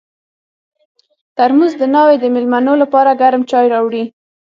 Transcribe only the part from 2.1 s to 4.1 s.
د مېلمنو لپاره ګرم چای راوړي.